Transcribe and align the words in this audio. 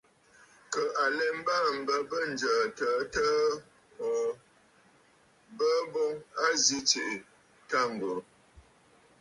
Kə̀ 0.71 0.87
à 1.03 1.05
lɛ 1.17 1.25
mbaà 1.39 1.61
m̀bə 1.77 1.95
bə 2.09 2.17
ǹjə̀ə̀ 2.37 2.63
təə 2.77 3.01
təə 3.13 3.37
ò, 4.05 4.09
bəə 5.57 5.77
boŋ 5.93 6.13
a 6.45 6.45
zi 6.63 6.77
tsiꞌì 6.87 7.17
taaŋgɔ̀ŋə̀. 7.69 8.23